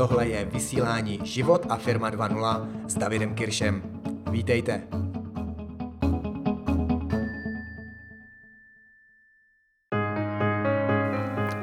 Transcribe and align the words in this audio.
tohle 0.00 0.28
je 0.28 0.44
vysílání 0.44 1.20
Život 1.24 1.66
a 1.68 1.76
firma 1.76 2.10
2.0 2.10 2.66
s 2.86 2.94
Davidem 2.94 3.34
Kiršem. 3.34 3.82
Vítejte. 4.30 4.82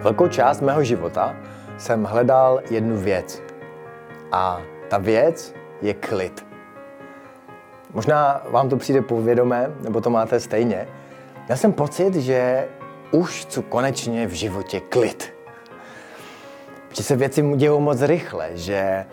Velkou 0.02 0.28
část 0.28 0.62
mého 0.62 0.84
života 0.84 1.36
jsem 1.78 2.04
hledal 2.04 2.62
jednu 2.70 2.98
věc. 2.98 3.42
A 4.32 4.62
ta 4.90 4.98
věc 4.98 5.56
je 5.82 5.94
klid. 5.94 6.46
Možná 7.94 8.42
vám 8.50 8.70
to 8.70 8.78
přijde 8.78 9.02
povědomé, 9.02 9.72
nebo 9.82 10.02
to 10.02 10.10
máte 10.10 10.40
stejně. 10.40 10.88
Já 11.50 11.56
jsem 11.56 11.74
pocit, 11.74 12.16
že 12.16 12.68
už 13.12 13.46
chci 13.46 13.64
konečně 13.64 14.28
v 14.28 14.32
životě 14.32 14.80
klid. 14.80 15.37
Že 16.98 17.04
se 17.04 17.16
věci 17.16 17.44
dějou 17.56 17.80
moc 17.80 18.02
rychle, 18.02 18.50
že 18.54 19.06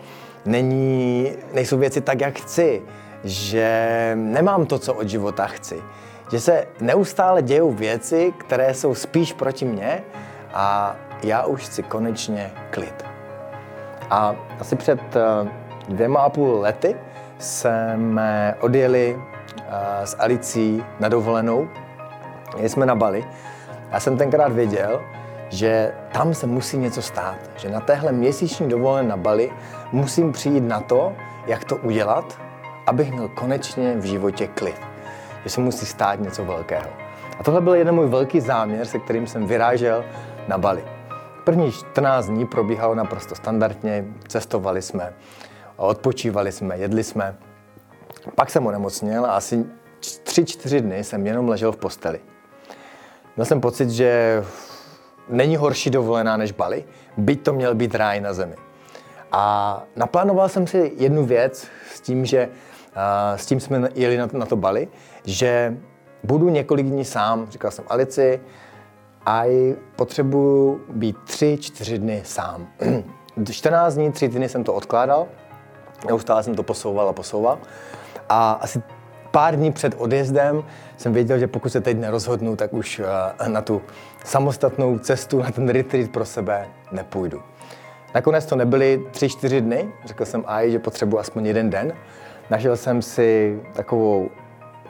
není, 0.45 1.31
nejsou 1.53 1.77
věci 1.77 2.01
tak, 2.01 2.21
jak 2.21 2.39
chci, 2.39 2.81
že 3.23 4.11
nemám 4.15 4.65
to, 4.65 4.79
co 4.79 4.93
od 4.93 5.09
života 5.09 5.47
chci. 5.47 5.81
Že 6.31 6.39
se 6.39 6.65
neustále 6.81 7.41
dějou 7.41 7.71
věci, 7.71 8.33
které 8.37 8.73
jsou 8.73 8.95
spíš 8.95 9.33
proti 9.33 9.65
mně 9.65 10.03
a 10.53 10.95
já 11.23 11.45
už 11.45 11.63
chci 11.65 11.83
konečně 11.83 12.51
klid. 12.69 13.05
A 14.09 14.35
asi 14.59 14.75
před 14.75 14.99
eh, 15.15 15.49
dvěma 15.89 16.19
a 16.19 16.29
půl 16.29 16.59
lety 16.59 16.95
jsme 17.37 18.55
odjeli 18.59 19.19
eh, 19.19 20.07
s 20.07 20.15
Alicí 20.19 20.83
na 20.99 21.09
dovolenou. 21.09 21.69
Jeli 22.55 22.69
jsme 22.69 22.85
na 22.85 22.95
Bali. 22.95 23.25
Já 23.91 23.99
jsem 23.99 24.17
tenkrát 24.17 24.51
věděl, 24.51 25.01
že 25.49 25.93
tam 26.11 26.33
se 26.33 26.47
musí 26.47 26.77
něco 26.77 27.01
stát. 27.01 27.37
Že 27.57 27.69
na 27.69 27.79
téhle 27.79 28.11
měsíční 28.11 28.69
dovolené 28.69 29.09
na 29.09 29.17
Bali 29.17 29.51
musím 29.91 30.31
přijít 30.31 30.63
na 30.63 30.79
to, 30.79 31.13
jak 31.47 31.63
to 31.63 31.75
udělat, 31.75 32.39
abych 32.87 33.11
měl 33.11 33.29
konečně 33.29 33.95
v 33.97 34.05
životě 34.05 34.47
klid. 34.47 34.81
Že 35.43 35.49
se 35.49 35.61
musí 35.61 35.85
stát 35.85 36.19
něco 36.19 36.45
velkého. 36.45 36.89
A 37.39 37.43
tohle 37.43 37.61
byl 37.61 37.75
jeden 37.75 37.95
můj 37.95 38.07
velký 38.07 38.39
záměr, 38.39 38.85
se 38.85 38.99
kterým 38.99 39.27
jsem 39.27 39.45
vyrážel 39.45 40.05
na 40.47 40.57
Bali. 40.57 40.85
První 41.43 41.71
14 41.71 42.25
dní 42.25 42.45
probíhalo 42.45 42.95
naprosto 42.95 43.35
standardně, 43.35 44.05
cestovali 44.27 44.81
jsme, 44.81 45.13
odpočívali 45.75 46.51
jsme, 46.51 46.77
jedli 46.77 47.03
jsme. 47.03 47.35
Pak 48.35 48.49
jsem 48.49 48.67
onemocněl 48.67 49.25
a 49.25 49.31
asi 49.35 49.65
3-4 50.01 50.79
dny 50.79 51.03
jsem 51.03 51.27
jenom 51.27 51.49
ležel 51.49 51.71
v 51.71 51.77
posteli. 51.77 52.19
Měl 53.35 53.45
jsem 53.45 53.61
pocit, 53.61 53.89
že 53.89 54.43
není 55.29 55.55
horší 55.55 55.89
dovolená 55.89 56.37
než 56.37 56.51
Bali, 56.51 56.85
byť 57.17 57.41
to 57.41 57.53
měl 57.53 57.75
být 57.75 57.95
ráj 57.95 58.21
na 58.21 58.33
zemi. 58.33 58.55
A 59.31 59.83
naplánoval 59.95 60.49
jsem 60.49 60.67
si 60.67 60.93
jednu 60.97 61.25
věc 61.25 61.67
s 61.93 62.01
tím, 62.01 62.25
že 62.25 62.49
s 63.35 63.45
tím 63.45 63.59
jsme 63.59 63.89
jeli 63.95 64.17
na 64.17 64.27
to, 64.27 64.37
na 64.37 64.45
to 64.45 64.55
Bali, 64.55 64.87
že 65.25 65.77
budu 66.23 66.49
několik 66.49 66.85
dní 66.85 67.05
sám. 67.05 67.47
Říkal 67.49 67.71
jsem 67.71 67.85
Alici, 67.87 68.39
a 69.25 69.43
potřebuju 69.95 70.81
být 70.89 71.17
tři, 71.25 71.57
čtyři 71.61 71.99
dny 71.99 72.21
sám. 72.25 72.67
14 73.51 73.93
dní, 73.93 74.11
tři 74.11 74.27
dny 74.27 74.49
jsem 74.49 74.63
to 74.63 74.73
odkládal, 74.73 75.27
neustále 76.07 76.43
jsem 76.43 76.55
to 76.55 76.63
posouval 76.63 77.09
a 77.09 77.13
posouval. 77.13 77.59
A 78.29 78.51
asi 78.51 78.83
pár 79.35 79.55
dní 79.55 79.71
před 79.71 79.95
odjezdem 79.97 80.63
jsem 80.97 81.13
věděl, 81.13 81.39
že 81.39 81.47
pokud 81.47 81.69
se 81.69 81.81
teď 81.81 81.97
nerozhodnu, 81.97 82.55
tak 82.55 82.73
už 82.73 83.01
eh, 83.39 83.49
na 83.49 83.61
tu 83.61 83.81
samostatnou 84.23 84.99
cestu, 84.99 85.39
na 85.39 85.51
ten 85.51 85.69
retreat 85.69 86.09
pro 86.09 86.25
sebe 86.25 86.67
nepůjdu. 86.91 87.41
Nakonec 88.13 88.45
to 88.45 88.55
nebyly 88.55 89.05
tři, 89.11 89.29
čtyři 89.29 89.61
dny, 89.61 89.91
řekl 90.05 90.25
jsem 90.25 90.43
Aj, 90.47 90.71
že 90.71 90.79
potřebuji 90.79 91.19
aspoň 91.19 91.45
jeden 91.45 91.69
den. 91.69 91.93
Našel 92.49 92.77
jsem 92.77 93.01
si 93.01 93.59
takovou 93.73 94.29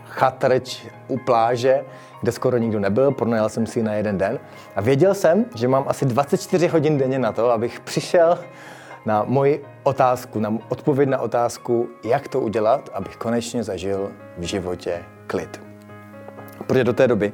chatrč 0.07 0.85
u 1.07 1.17
pláže, 1.17 1.83
kde 2.21 2.31
skoro 2.31 2.57
nikdo 2.57 2.79
nebyl, 2.79 3.11
pronajal 3.11 3.49
jsem 3.49 3.65
si 3.65 3.83
na 3.83 3.93
jeden 3.93 4.17
den 4.17 4.39
a 4.75 4.81
věděl 4.81 5.13
jsem, 5.13 5.45
že 5.55 5.67
mám 5.67 5.83
asi 5.87 6.05
24 6.05 6.67
hodin 6.67 6.97
denně 6.97 7.19
na 7.19 7.31
to, 7.31 7.51
abych 7.51 7.79
přišel 7.79 8.39
na 9.05 9.23
moji 9.27 9.65
otázku, 9.83 10.39
na 10.39 10.57
odpověď 10.69 11.09
na 11.09 11.19
otázku, 11.19 11.89
jak 12.03 12.27
to 12.27 12.39
udělat, 12.39 12.89
abych 12.93 13.17
konečně 13.17 13.63
zažil 13.63 14.11
v 14.37 14.43
životě 14.43 15.03
klid. 15.27 15.61
Protože 16.67 16.83
do 16.83 16.93
té 16.93 17.07
doby 17.07 17.33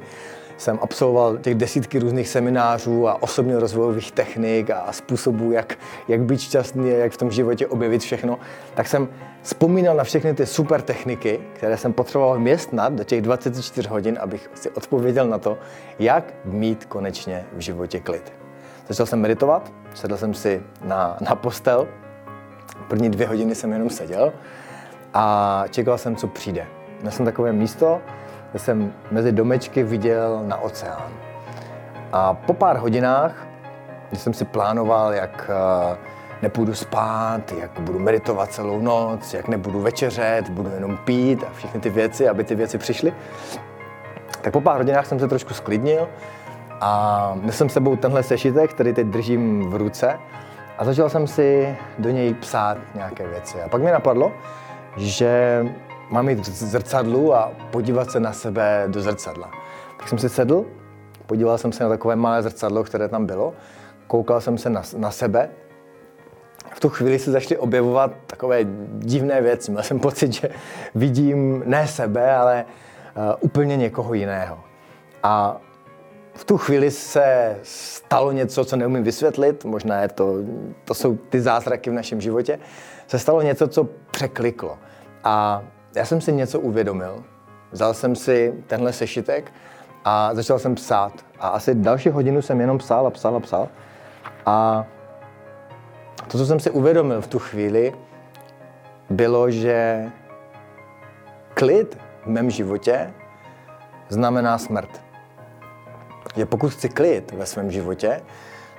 jsem 0.56 0.78
absolvoval 0.82 1.38
těch 1.38 1.54
desítky 1.54 1.98
různých 1.98 2.28
seminářů 2.28 3.08
a 3.08 3.22
osobně 3.22 3.58
rozvojových 3.58 4.12
technik 4.12 4.70
a 4.70 4.92
způsobů, 4.92 5.52
jak, 5.52 5.78
jak 6.08 6.20
být 6.20 6.40
šťastný 6.40 6.92
a 6.92 6.96
jak 6.96 7.12
v 7.12 7.16
tom 7.16 7.30
životě 7.30 7.66
objevit 7.66 8.02
všechno, 8.02 8.38
tak 8.74 8.88
jsem 8.88 9.08
vzpomínal 9.42 9.96
na 9.96 10.04
všechny 10.04 10.34
ty 10.34 10.46
super 10.46 10.82
techniky, 10.82 11.40
které 11.52 11.76
jsem 11.76 11.92
potřeboval 11.92 12.38
městnat 12.38 12.92
do 12.92 13.04
těch 13.04 13.22
24 13.22 13.88
hodin, 13.88 14.18
abych 14.20 14.50
si 14.54 14.70
odpověděl 14.70 15.28
na 15.28 15.38
to, 15.38 15.58
jak 15.98 16.34
mít 16.44 16.84
konečně 16.84 17.46
v 17.52 17.60
životě 17.60 18.00
klid. 18.00 18.41
Začal 18.88 19.06
jsem 19.06 19.20
meditovat, 19.20 19.72
sedl 19.94 20.16
jsem 20.16 20.34
si 20.34 20.62
na, 20.84 21.16
na 21.28 21.34
postel, 21.34 21.88
první 22.88 23.10
dvě 23.10 23.26
hodiny 23.26 23.54
jsem 23.54 23.72
jenom 23.72 23.90
seděl 23.90 24.32
a 25.14 25.64
čekal 25.70 25.98
jsem, 25.98 26.16
co 26.16 26.26
přijde. 26.26 26.66
Měl 27.00 27.12
jsem 27.12 27.24
takové 27.24 27.52
místo, 27.52 28.00
kde 28.50 28.58
jsem 28.58 28.92
mezi 29.10 29.32
domečky 29.32 29.82
viděl 29.82 30.42
na 30.46 30.56
oceán. 30.56 31.12
A 32.12 32.34
po 32.34 32.54
pár 32.54 32.76
hodinách, 32.76 33.46
když 34.08 34.20
jsem 34.20 34.34
si 34.34 34.44
plánoval, 34.44 35.12
jak 35.12 35.50
eh, 35.50 35.96
nepůjdu 36.42 36.74
spát, 36.74 37.52
jak 37.52 37.80
budu 37.80 37.98
meditovat 37.98 38.52
celou 38.52 38.80
noc, 38.80 39.34
jak 39.34 39.48
nebudu 39.48 39.80
večeřet, 39.80 40.48
budu 40.48 40.70
jenom 40.70 40.96
pít 40.96 41.44
a 41.44 41.52
všechny 41.54 41.80
ty 41.80 41.90
věci, 41.90 42.28
aby 42.28 42.44
ty 42.44 42.54
věci 42.54 42.78
přišly, 42.78 43.14
tak 44.40 44.52
po 44.52 44.60
pár 44.60 44.76
hodinách 44.76 45.06
jsem 45.06 45.18
se 45.18 45.28
trošku 45.28 45.54
sklidnil 45.54 46.08
a 46.82 47.38
jsem 47.50 47.68
sebou 47.68 47.96
tenhle 47.96 48.22
sešitek, 48.22 48.70
který 48.70 48.92
teď 48.92 49.06
držím 49.06 49.70
v 49.70 49.76
ruce 49.76 50.18
a 50.78 50.84
začal 50.84 51.08
jsem 51.08 51.26
si 51.26 51.76
do 51.98 52.10
něj 52.10 52.34
psát 52.34 52.78
nějaké 52.94 53.26
věci. 53.26 53.62
A 53.62 53.68
pak 53.68 53.82
mi 53.82 53.90
napadlo, 53.90 54.32
že 54.96 55.64
mám 56.10 56.28
jít 56.28 56.40
k 56.40 56.44
zrcadlu 56.44 57.34
a 57.34 57.52
podívat 57.70 58.10
se 58.10 58.20
na 58.20 58.32
sebe 58.32 58.84
do 58.86 59.00
zrcadla. 59.00 59.50
Tak 59.98 60.08
jsem 60.08 60.18
si 60.18 60.28
sedl, 60.28 60.64
podíval 61.26 61.58
jsem 61.58 61.72
se 61.72 61.84
na 61.84 61.88
takové 61.88 62.16
malé 62.16 62.42
zrcadlo, 62.42 62.84
které 62.84 63.08
tam 63.08 63.26
bylo, 63.26 63.54
koukal 64.06 64.40
jsem 64.40 64.58
se 64.58 64.70
na, 64.70 64.82
na 64.96 65.10
sebe. 65.10 65.48
V 66.74 66.80
tu 66.80 66.88
chvíli 66.88 67.18
se 67.18 67.30
začaly 67.30 67.58
objevovat 67.58 68.12
takové 68.26 68.64
divné 68.98 69.40
věci. 69.40 69.70
Měl 69.70 69.82
jsem 69.82 70.00
pocit, 70.00 70.32
že 70.32 70.50
vidím 70.94 71.62
ne 71.66 71.86
sebe, 71.86 72.36
ale 72.36 72.64
uh, 73.16 73.22
úplně 73.40 73.76
někoho 73.76 74.14
jiného. 74.14 74.58
A 75.22 75.60
v 76.34 76.44
tu 76.44 76.58
chvíli 76.58 76.90
se 76.90 77.58
stalo 77.62 78.32
něco, 78.32 78.64
co 78.64 78.76
neumím 78.76 79.04
vysvětlit, 79.04 79.64
možná 79.64 80.02
je 80.02 80.08
to, 80.08 80.34
to 80.84 80.94
jsou 80.94 81.16
ty 81.16 81.40
zázraky 81.40 81.90
v 81.90 81.92
našem 81.92 82.20
životě, 82.20 82.58
se 83.06 83.18
stalo 83.18 83.42
něco, 83.42 83.68
co 83.68 83.88
překliklo. 84.10 84.78
A 85.24 85.62
já 85.96 86.04
jsem 86.04 86.20
si 86.20 86.32
něco 86.32 86.60
uvědomil. 86.60 87.24
Vzal 87.72 87.94
jsem 87.94 88.16
si 88.16 88.64
tenhle 88.66 88.92
sešitek 88.92 89.52
a 90.04 90.34
začal 90.34 90.58
jsem 90.58 90.74
psát. 90.74 91.12
A 91.38 91.48
asi 91.48 91.74
další 91.74 92.08
hodinu 92.08 92.42
jsem 92.42 92.60
jenom 92.60 92.78
psal 92.78 93.06
a 93.06 93.10
psal 93.10 93.36
a 93.36 93.40
psal. 93.40 93.68
A 94.46 94.86
to, 96.28 96.38
co 96.38 96.46
jsem 96.46 96.60
si 96.60 96.70
uvědomil 96.70 97.20
v 97.20 97.26
tu 97.26 97.38
chvíli, 97.38 97.92
bylo, 99.10 99.50
že 99.50 100.10
klid 101.54 101.98
v 102.22 102.26
mém 102.26 102.50
životě 102.50 103.14
znamená 104.08 104.58
smrt. 104.58 105.01
Že 106.36 106.46
pokud 106.46 106.72
chci 106.72 106.88
klid 106.88 107.32
ve 107.32 107.46
svém 107.46 107.70
životě, 107.70 108.20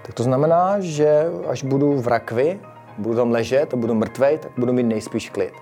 tak 0.06 0.14
to 0.14 0.24
znamená, 0.24 0.76
že 0.80 1.26
až 1.48 1.64
budu 1.64 2.02
v 2.02 2.08
rakvi, 2.08 2.60
budu 2.98 3.16
tam 3.16 3.32
ležet 3.32 3.74
a 3.74 3.78
budu 3.78 3.94
mrtvej, 3.94 4.38
tak 4.38 4.52
budu 4.58 4.74
mít 4.74 4.84
nejspíš 4.84 5.30
klid. 5.30 5.54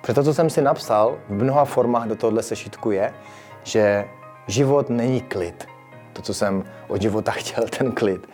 Proto, 0.00 0.24
co 0.24 0.34
jsem 0.34 0.50
si 0.50 0.62
napsal 0.62 1.16
v 1.28 1.42
mnoha 1.42 1.64
formách 1.64 2.08
do 2.08 2.16
tohle 2.16 2.42
sešitku 2.42 2.90
je, 2.90 3.14
že 3.62 4.04
život 4.46 4.90
není 4.90 5.20
klid. 5.20 5.66
To, 6.12 6.22
co 6.22 6.34
jsem 6.34 6.64
od 6.88 7.02
života 7.02 7.32
chtěl, 7.40 7.64
ten 7.78 7.92
klid. 7.92 8.28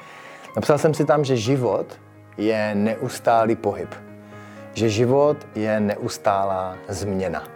Napsal 0.56 0.78
jsem 0.78 0.94
si 0.94 1.04
tam, 1.04 1.24
že 1.24 1.36
život 1.36 1.86
je 2.36 2.74
neustálý 2.74 3.56
pohyb. 3.56 3.94
Že 4.74 4.88
život 4.88 5.36
je 5.54 5.80
neustálá 5.80 6.76
změna. 6.88 7.53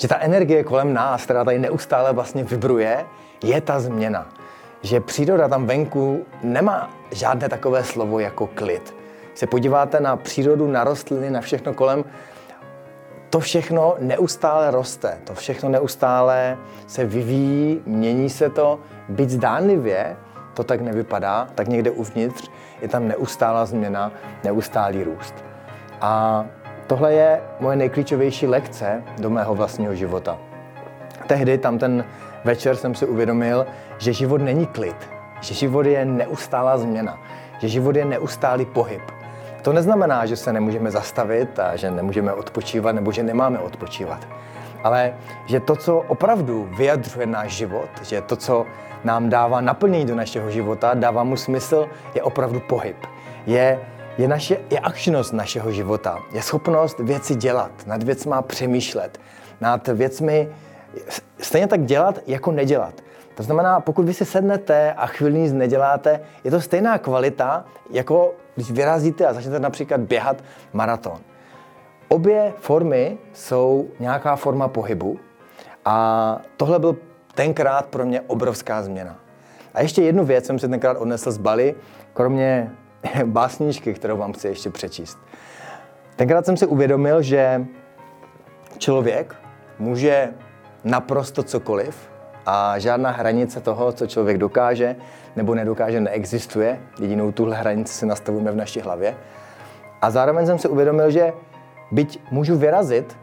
Že 0.00 0.08
ta 0.08 0.18
energie 0.18 0.64
kolem 0.64 0.94
nás, 0.94 1.24
která 1.24 1.44
tady 1.44 1.58
neustále 1.58 2.12
vlastně 2.12 2.44
vibruje, 2.44 3.04
je 3.44 3.60
ta 3.60 3.80
změna. 3.80 4.28
Že 4.82 5.00
příroda 5.00 5.48
tam 5.48 5.66
venku 5.66 6.26
nemá 6.42 6.90
žádné 7.10 7.48
takové 7.48 7.84
slovo 7.84 8.18
jako 8.18 8.46
klid. 8.46 8.94
Se 9.34 9.46
podíváte 9.46 10.00
na 10.00 10.16
přírodu, 10.16 10.66
na 10.66 10.84
rostliny, 10.84 11.30
na 11.30 11.40
všechno 11.40 11.74
kolem, 11.74 12.04
to 13.30 13.40
všechno 13.40 13.96
neustále 13.98 14.70
roste, 14.70 15.18
to 15.24 15.34
všechno 15.34 15.68
neustále 15.68 16.58
se 16.86 17.04
vyvíjí, 17.04 17.82
mění 17.86 18.30
se 18.30 18.50
to, 18.50 18.80
byť 19.08 19.30
zdánlivě 19.30 20.16
to 20.54 20.64
tak 20.64 20.80
nevypadá, 20.80 21.48
tak 21.54 21.68
někde 21.68 21.90
uvnitř 21.90 22.50
je 22.82 22.88
tam 22.88 23.08
neustálá 23.08 23.66
změna, 23.66 24.12
neustálý 24.44 25.04
růst. 25.04 25.34
A 26.00 26.44
tohle 26.90 27.12
je 27.12 27.40
moje 27.60 27.76
nejklíčovější 27.76 28.46
lekce 28.46 29.02
do 29.18 29.30
mého 29.30 29.54
vlastního 29.54 29.94
života. 29.94 30.38
Tehdy, 31.26 31.58
tam 31.58 31.78
ten 31.78 32.04
večer, 32.44 32.76
jsem 32.76 32.94
si 32.94 33.06
uvědomil, 33.06 33.66
že 33.98 34.12
život 34.12 34.40
není 34.40 34.66
klid, 34.66 34.96
že 35.40 35.54
život 35.54 35.86
je 35.86 36.04
neustálá 36.04 36.78
změna, 36.78 37.18
že 37.58 37.68
život 37.68 37.96
je 37.96 38.04
neustálý 38.04 38.66
pohyb. 38.66 39.02
To 39.62 39.72
neznamená, 39.72 40.26
že 40.26 40.36
se 40.36 40.52
nemůžeme 40.52 40.90
zastavit 40.90 41.58
a 41.58 41.76
že 41.76 41.90
nemůžeme 41.90 42.32
odpočívat 42.32 42.94
nebo 42.94 43.12
že 43.12 43.22
nemáme 43.22 43.58
odpočívat. 43.58 44.28
Ale 44.82 45.14
že 45.46 45.60
to, 45.60 45.76
co 45.76 45.98
opravdu 45.98 46.68
vyjadřuje 46.76 47.26
náš 47.26 47.52
život, 47.52 47.90
že 48.02 48.20
to, 48.20 48.36
co 48.36 48.66
nám 49.04 49.28
dává 49.28 49.60
naplnění 49.60 50.06
do 50.06 50.14
našeho 50.14 50.50
života, 50.50 50.94
dává 50.94 51.24
mu 51.24 51.36
smysl, 51.36 51.88
je 52.14 52.22
opravdu 52.22 52.60
pohyb. 52.60 52.96
Je, 53.46 53.80
je, 54.18 54.28
naše, 54.28 54.56
je 54.70 54.78
akčnost 54.78 55.32
našeho 55.32 55.72
života. 55.72 56.18
Je 56.32 56.42
schopnost 56.42 56.98
věci 56.98 57.34
dělat, 57.34 57.70
nad 57.86 58.02
věcma 58.02 58.42
přemýšlet, 58.42 59.20
nad 59.60 59.88
věcmi 59.88 60.48
stejně 61.38 61.66
tak 61.66 61.84
dělat, 61.84 62.18
jako 62.26 62.52
nedělat. 62.52 62.94
To 63.34 63.42
znamená, 63.42 63.80
pokud 63.80 64.04
vy 64.04 64.14
si 64.14 64.24
sednete 64.24 64.92
a 64.92 65.06
chvíli 65.06 65.38
nic 65.38 65.52
neděláte, 65.52 66.20
je 66.44 66.50
to 66.50 66.60
stejná 66.60 66.98
kvalita, 66.98 67.64
jako 67.90 68.34
když 68.54 68.70
vyrazíte 68.70 69.26
a 69.26 69.32
začnete 69.32 69.60
například 69.60 70.00
běhat 70.00 70.44
maraton. 70.72 71.18
Obě 72.08 72.52
formy 72.58 73.18
jsou 73.32 73.88
nějaká 74.00 74.36
forma 74.36 74.68
pohybu 74.68 75.18
a 75.84 76.38
tohle 76.56 76.78
byl 76.78 76.96
tenkrát 77.34 77.86
pro 77.86 78.06
mě 78.06 78.20
obrovská 78.20 78.82
změna. 78.82 79.16
A 79.74 79.80
ještě 79.82 80.02
jednu 80.02 80.24
věc 80.24 80.46
jsem 80.46 80.58
si 80.58 80.68
tenkrát 80.68 80.96
odnesl 80.96 81.30
z 81.30 81.38
Bali, 81.38 81.74
kromě 82.12 82.70
básničky, 83.24 83.94
kterou 83.94 84.16
vám 84.16 84.32
chci 84.32 84.48
ještě 84.48 84.70
přečíst. 84.70 85.18
Tenkrát 86.16 86.46
jsem 86.46 86.56
si 86.56 86.66
uvědomil, 86.66 87.22
že 87.22 87.66
člověk 88.78 89.36
může 89.78 90.28
naprosto 90.84 91.42
cokoliv 91.42 92.10
a 92.46 92.78
žádná 92.78 93.10
hranice 93.10 93.60
toho, 93.60 93.92
co 93.92 94.06
člověk 94.06 94.38
dokáže 94.38 94.96
nebo 95.36 95.54
nedokáže, 95.54 96.00
neexistuje. 96.00 96.80
Jedinou 97.00 97.32
tuhle 97.32 97.56
hranici 97.56 97.94
si 97.94 98.06
nastavujeme 98.06 98.52
v 98.52 98.56
naší 98.56 98.80
hlavě. 98.80 99.16
A 100.02 100.10
zároveň 100.10 100.46
jsem 100.46 100.58
si 100.58 100.68
uvědomil, 100.68 101.10
že 101.10 101.32
byť 101.92 102.20
můžu 102.30 102.56
vyrazit 102.56 103.16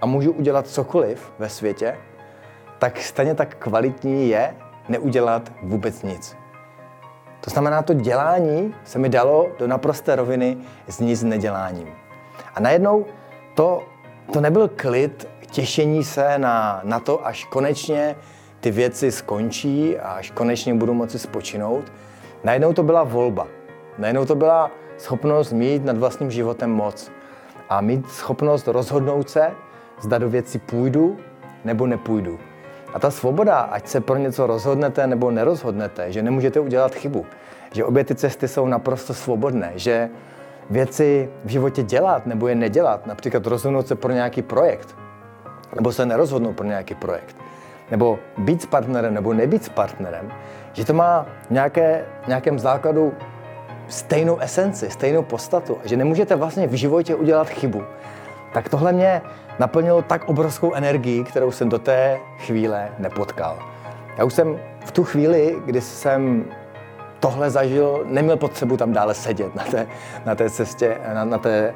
a 0.00 0.06
můžu 0.06 0.32
udělat 0.32 0.66
cokoliv 0.66 1.32
ve 1.38 1.48
světě, 1.48 1.96
tak 2.78 3.00
stejně 3.00 3.34
tak 3.34 3.54
kvalitní 3.54 4.28
je 4.28 4.54
neudělat 4.88 5.52
vůbec 5.62 6.02
nic. 6.02 6.36
To 7.46 7.50
znamená, 7.50 7.82
to 7.82 7.94
dělání 7.94 8.74
se 8.84 8.98
mi 8.98 9.08
dalo 9.08 9.48
do 9.58 9.66
naprosté 9.66 10.16
roviny 10.16 10.56
s 10.88 11.00
nic 11.00 11.22
neděláním. 11.22 11.88
A 12.54 12.60
najednou 12.60 13.06
to, 13.54 13.82
to 14.32 14.40
nebyl 14.40 14.70
klid 14.76 15.28
těšení 15.50 16.04
se 16.04 16.38
na, 16.38 16.80
na 16.84 17.00
to, 17.00 17.26
až 17.26 17.44
konečně 17.44 18.16
ty 18.60 18.70
věci 18.70 19.12
skončí 19.12 19.98
a 19.98 20.08
až 20.08 20.30
konečně 20.30 20.74
budu 20.74 20.94
moci 20.94 21.18
spočinout. 21.18 21.92
Najednou 22.44 22.72
to 22.72 22.82
byla 22.82 23.04
volba. 23.04 23.46
Najednou 23.98 24.24
to 24.24 24.34
byla 24.34 24.70
schopnost 24.98 25.52
mít 25.52 25.84
nad 25.84 25.96
vlastním 25.96 26.30
životem 26.30 26.70
moc 26.70 27.12
a 27.68 27.80
mít 27.80 28.10
schopnost 28.10 28.68
rozhodnout 28.68 29.30
se, 29.30 29.50
zda 30.00 30.18
do 30.18 30.30
věci 30.30 30.58
půjdu 30.58 31.16
nebo 31.64 31.86
nepůjdu. 31.86 32.38
A 32.96 32.98
ta 32.98 33.10
svoboda, 33.10 33.58
ať 33.58 33.88
se 33.88 34.00
pro 34.00 34.16
něco 34.16 34.46
rozhodnete 34.46 35.06
nebo 35.06 35.30
nerozhodnete, 35.30 36.12
že 36.12 36.22
nemůžete 36.22 36.60
udělat 36.60 36.94
chybu, 36.94 37.26
že 37.72 37.84
obě 37.84 38.04
ty 38.04 38.14
cesty 38.14 38.48
jsou 38.48 38.66
naprosto 38.66 39.14
svobodné, 39.14 39.72
že 39.74 40.08
věci 40.70 41.28
v 41.44 41.48
životě 41.48 41.82
dělat 41.82 42.26
nebo 42.26 42.48
je 42.48 42.54
nedělat, 42.54 43.06
například 43.06 43.46
rozhodnout 43.46 43.88
se 43.88 43.94
pro 43.94 44.12
nějaký 44.12 44.42
projekt, 44.42 44.96
nebo 45.74 45.92
se 45.92 46.06
nerozhodnout 46.06 46.56
pro 46.56 46.66
nějaký 46.66 46.94
projekt, 46.94 47.36
nebo 47.90 48.18
být 48.38 48.62
s 48.62 48.66
partnerem 48.66 49.14
nebo 49.14 49.32
nebýt 49.32 49.64
s 49.64 49.68
partnerem, 49.68 50.32
že 50.72 50.84
to 50.84 50.92
má 50.92 51.26
nějaké, 51.50 52.04
nějakém 52.26 52.58
základu 52.58 53.12
stejnou 53.88 54.38
esenci, 54.38 54.90
stejnou 54.90 55.22
podstatu, 55.22 55.78
že 55.84 55.96
nemůžete 55.96 56.36
vlastně 56.36 56.66
v 56.66 56.72
životě 56.72 57.14
udělat 57.14 57.48
chybu, 57.48 57.82
tak 58.56 58.68
tohle 58.68 58.92
mě 58.92 59.22
naplnilo 59.58 60.02
tak 60.02 60.28
obrovskou 60.28 60.74
energii, 60.74 61.24
kterou 61.24 61.50
jsem 61.50 61.68
do 61.68 61.78
té 61.78 62.18
chvíle 62.38 62.88
nepotkal. 62.98 63.58
Já 64.18 64.24
už 64.24 64.34
jsem 64.34 64.58
v 64.84 64.90
tu 64.90 65.04
chvíli, 65.04 65.58
kdy 65.66 65.80
jsem 65.80 66.44
tohle 67.20 67.50
zažil, 67.50 68.04
neměl 68.06 68.36
potřebu 68.36 68.76
tam 68.76 68.92
dále 68.92 69.14
sedět 69.14 69.54
na 69.54 69.64
té, 69.64 69.86
na 70.26 70.34
té 70.34 70.50
cestě, 70.50 70.96
na, 71.14 71.24
na 71.24 71.38
té 71.38 71.74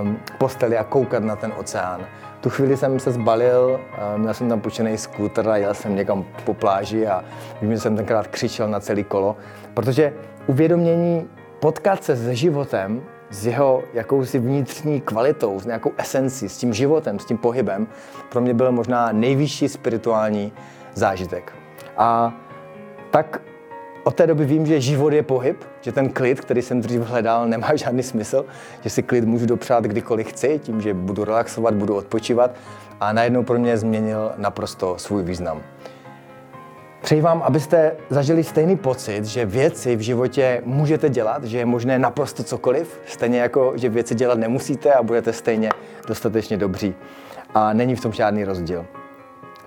um, 0.00 0.18
posteli 0.38 0.78
a 0.78 0.84
koukat 0.84 1.22
na 1.22 1.36
ten 1.36 1.52
oceán. 1.56 2.00
Tu 2.40 2.50
chvíli 2.50 2.76
jsem 2.76 3.00
se 3.00 3.10
zbalil, 3.12 3.80
um, 4.14 4.20
měl 4.20 4.34
jsem 4.34 4.48
tam 4.48 4.60
půjčený 4.60 4.98
skútr 4.98 5.48
a 5.48 5.56
jel 5.56 5.74
jsem 5.74 5.96
někam 5.96 6.24
po 6.44 6.54
pláži 6.54 7.06
a 7.06 7.24
vím, 7.62 7.72
že 7.72 7.80
jsem 7.80 7.96
tenkrát 7.96 8.26
křičel 8.26 8.68
na 8.68 8.80
celý 8.80 9.04
kolo, 9.04 9.36
protože 9.74 10.12
uvědomění 10.46 11.28
potkat 11.60 12.04
se 12.04 12.16
se 12.16 12.34
životem, 12.34 13.02
s 13.30 13.46
jeho 13.46 13.82
jakousi 13.94 14.38
vnitřní 14.38 15.00
kvalitou, 15.00 15.60
s 15.60 15.66
nějakou 15.66 15.92
esencí, 15.98 16.48
s 16.48 16.58
tím 16.58 16.72
životem, 16.74 17.18
s 17.18 17.24
tím 17.24 17.38
pohybem, 17.38 17.86
pro 18.28 18.40
mě 18.40 18.54
byl 18.54 18.72
možná 18.72 19.12
nejvyšší 19.12 19.68
spirituální 19.68 20.52
zážitek. 20.94 21.52
A 21.96 22.34
tak 23.10 23.42
od 24.04 24.14
té 24.14 24.26
doby 24.26 24.44
vím, 24.44 24.66
že 24.66 24.80
život 24.80 25.12
je 25.12 25.22
pohyb, 25.22 25.64
že 25.80 25.92
ten 25.92 26.08
klid, 26.08 26.40
který 26.40 26.62
jsem 26.62 26.80
dřív 26.80 27.00
hledal, 27.00 27.48
nemá 27.48 27.68
žádný 27.76 28.02
smysl, 28.02 28.44
že 28.82 28.90
si 28.90 29.02
klid 29.02 29.24
můžu 29.24 29.46
dopřát 29.46 29.84
kdykoliv 29.84 30.26
chci, 30.26 30.60
tím, 30.62 30.80
že 30.80 30.94
budu 30.94 31.24
relaxovat, 31.24 31.74
budu 31.74 31.94
odpočívat 31.94 32.50
a 33.00 33.12
najednou 33.12 33.42
pro 33.42 33.58
mě 33.58 33.78
změnil 33.78 34.32
naprosto 34.36 34.98
svůj 34.98 35.22
význam. 35.22 35.62
Přeji 37.06 37.20
vám, 37.20 37.42
abyste 37.42 37.96
zažili 38.10 38.44
stejný 38.44 38.76
pocit, 38.76 39.24
že 39.24 39.46
věci 39.46 39.96
v 39.96 40.00
životě 40.00 40.62
můžete 40.64 41.08
dělat, 41.08 41.44
že 41.44 41.58
je 41.58 41.66
možné 41.66 41.98
naprosto 41.98 42.42
cokoliv, 42.42 43.00
stejně 43.06 43.40
jako, 43.40 43.72
že 43.76 43.88
věci 43.88 44.14
dělat 44.14 44.38
nemusíte 44.38 44.92
a 44.92 45.02
budete 45.02 45.32
stejně 45.32 45.70
dostatečně 46.08 46.56
dobří. 46.56 46.94
A 47.54 47.72
není 47.72 47.94
v 47.94 48.00
tom 48.00 48.12
žádný 48.12 48.44
rozdíl. 48.44 48.86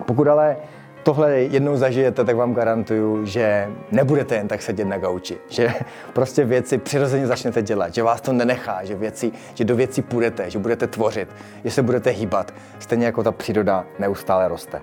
Pokud 0.05 0.27
ale 0.27 0.57
tohle 1.03 1.31
jednou 1.31 1.75
zažijete, 1.75 2.23
tak 2.25 2.35
vám 2.35 2.53
garantuju, 2.53 3.25
že 3.25 3.67
nebudete 3.91 4.35
jen 4.35 4.47
tak 4.47 4.61
sedět 4.61 4.85
na 4.85 4.97
gauči, 4.97 5.37
že 5.49 5.73
prostě 6.13 6.45
věci 6.45 6.77
přirozeně 6.77 7.27
začnete 7.27 7.61
dělat, 7.61 7.93
že 7.93 8.03
vás 8.03 8.21
to 8.21 8.33
nenechá, 8.33 8.83
že, 8.83 8.95
věci, 8.95 9.31
že 9.53 9.65
do 9.65 9.75
věcí 9.75 10.01
půjdete, 10.01 10.49
že 10.49 10.59
budete 10.59 10.87
tvořit, 10.87 11.29
že 11.63 11.71
se 11.71 11.83
budete 11.83 12.09
hýbat, 12.09 12.53
stejně 12.79 13.05
jako 13.05 13.23
ta 13.23 13.31
příroda 13.31 13.85
neustále 13.99 14.47
roste. 14.47 14.81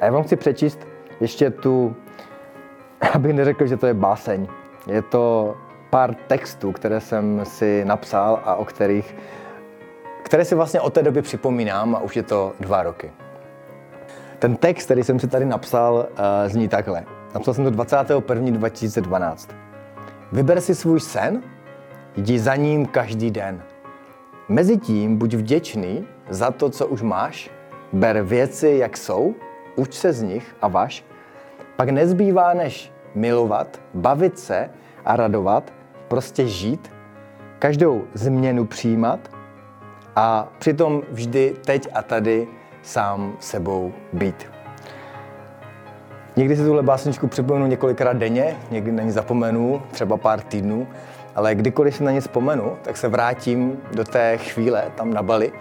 A 0.00 0.04
já 0.04 0.12
vám 0.12 0.22
chci 0.22 0.36
přečíst 0.36 0.97
ještě 1.20 1.50
tu, 1.50 1.96
abych 3.14 3.32
neřekl, 3.32 3.66
že 3.66 3.76
to 3.76 3.86
je 3.86 3.94
báseň. 3.94 4.46
Je 4.86 5.02
to 5.02 5.56
pár 5.90 6.14
textů, 6.14 6.72
které 6.72 7.00
jsem 7.00 7.40
si 7.44 7.84
napsal 7.84 8.40
a 8.44 8.54
o 8.54 8.64
kterých, 8.64 9.16
které 10.22 10.44
si 10.44 10.54
vlastně 10.54 10.80
od 10.80 10.92
té 10.92 11.02
doby 11.02 11.22
připomínám 11.22 11.94
a 11.94 12.00
už 12.00 12.16
je 12.16 12.22
to 12.22 12.52
dva 12.60 12.82
roky. 12.82 13.12
Ten 14.38 14.56
text, 14.56 14.84
který 14.84 15.04
jsem 15.04 15.20
si 15.20 15.28
tady 15.28 15.44
napsal, 15.44 16.06
eh, 16.16 16.48
zní 16.48 16.68
takhle. 16.68 17.04
Napsal 17.34 17.54
jsem 17.54 17.64
to 17.64 17.70
21. 17.70 18.58
2012. 18.58 19.50
Vyber 20.32 20.60
si 20.60 20.74
svůj 20.74 21.00
sen, 21.00 21.42
jdi 22.16 22.38
za 22.38 22.56
ním 22.56 22.86
každý 22.86 23.30
den. 23.30 23.62
Mezitím 24.48 25.16
buď 25.16 25.34
vděčný 25.34 26.06
za 26.28 26.50
to, 26.50 26.70
co 26.70 26.86
už 26.86 27.02
máš, 27.02 27.50
ber 27.92 28.22
věci, 28.22 28.68
jak 28.80 28.96
jsou, 28.96 29.34
uč 29.78 29.94
se 29.94 30.12
z 30.12 30.22
nich 30.22 30.56
a 30.62 30.68
vaš, 30.68 31.04
pak 31.76 31.88
nezbývá 31.88 32.54
než 32.54 32.92
milovat, 33.14 33.80
bavit 33.94 34.38
se 34.38 34.70
a 35.04 35.16
radovat, 35.16 35.72
prostě 36.08 36.46
žít, 36.46 36.90
každou 37.58 38.04
změnu 38.14 38.66
přijímat 38.66 39.20
a 40.16 40.48
přitom 40.58 41.02
vždy 41.10 41.54
teď 41.64 41.88
a 41.94 42.02
tady 42.02 42.48
sám 42.82 43.36
sebou 43.38 43.92
být. 44.12 44.50
Někdy 46.36 46.56
si 46.56 46.64
tuhle 46.64 46.82
básničku 46.82 47.26
připomenu 47.26 47.66
několikrát 47.66 48.16
denně, 48.16 48.56
někdy 48.70 48.92
na 48.92 49.02
ní 49.02 49.10
zapomenu, 49.10 49.82
třeba 49.90 50.16
pár 50.16 50.40
týdnů, 50.40 50.88
ale 51.34 51.54
kdykoliv 51.54 51.96
si 51.96 52.04
na 52.04 52.10
ně 52.10 52.20
vzpomenu, 52.20 52.76
tak 52.82 52.96
se 52.96 53.08
vrátím 53.08 53.78
do 53.94 54.04
té 54.04 54.38
chvíle 54.38 54.84
tam 54.94 55.14
na 55.14 55.22
Bali 55.22 55.52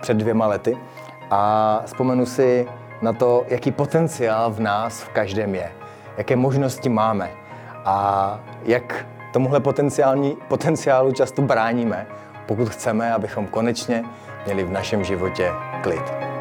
před 0.00 0.16
dvěma 0.16 0.46
lety 0.46 0.76
a 1.30 1.82
vzpomenu 1.84 2.26
si 2.26 2.66
na 3.02 3.12
to, 3.12 3.44
jaký 3.48 3.72
potenciál 3.72 4.50
v 4.50 4.60
nás 4.60 5.02
v 5.02 5.08
každém 5.08 5.54
je, 5.54 5.72
jaké 6.16 6.36
možnosti 6.36 6.88
máme 6.88 7.30
a 7.84 8.40
jak 8.64 9.06
tomuhle 9.32 9.60
potenciálu 10.48 11.12
často 11.12 11.42
bráníme, 11.42 12.06
pokud 12.46 12.68
chceme, 12.68 13.14
abychom 13.14 13.46
konečně 13.46 14.04
měli 14.44 14.64
v 14.64 14.70
našem 14.70 15.04
životě 15.04 15.52
klid. 15.82 16.35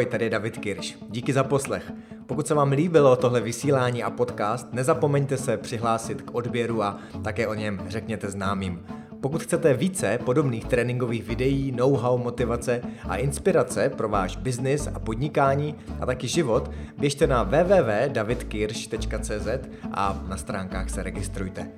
Ahoj, 0.00 0.10
tady 0.10 0.24
je 0.24 0.30
David 0.30 0.58
Kirš. 0.58 0.98
Díky 1.08 1.32
za 1.32 1.44
poslech. 1.44 1.92
Pokud 2.26 2.46
se 2.46 2.54
vám 2.54 2.72
líbilo 2.72 3.16
tohle 3.16 3.40
vysílání 3.40 4.02
a 4.02 4.10
podcast, 4.10 4.72
nezapomeňte 4.72 5.36
se 5.36 5.56
přihlásit 5.56 6.22
k 6.22 6.34
odběru 6.34 6.82
a 6.82 6.98
také 7.24 7.46
o 7.46 7.54
něm 7.54 7.80
řekněte 7.88 8.30
známým. 8.30 8.86
Pokud 9.20 9.42
chcete 9.42 9.74
více 9.74 10.18
podobných 10.24 10.64
tréninkových 10.64 11.24
videí, 11.24 11.72
know-how, 11.72 12.18
motivace 12.18 12.82
a 13.08 13.16
inspirace 13.16 13.88
pro 13.88 14.08
váš 14.08 14.36
biznis 14.36 14.88
a 14.94 14.98
podnikání 14.98 15.74
a 16.00 16.06
taky 16.06 16.28
život, 16.28 16.70
běžte 16.98 17.26
na 17.26 17.42
www.davidkirsch.cz 17.42 19.48
a 19.92 20.24
na 20.28 20.36
stránkách 20.36 20.90
se 20.90 21.02
registrujte. 21.02 21.70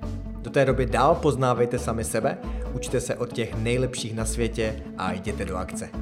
Do 0.42 0.50
té 0.50 0.64
doby 0.64 0.86
dál 0.86 1.14
poznávejte 1.14 1.78
sami 1.78 2.04
sebe, 2.04 2.38
učte 2.74 3.00
se 3.00 3.16
od 3.16 3.32
těch 3.32 3.54
nejlepších 3.54 4.14
na 4.14 4.24
světě 4.24 4.82
a 4.98 5.12
jděte 5.12 5.44
do 5.44 5.56
akce. 5.56 6.01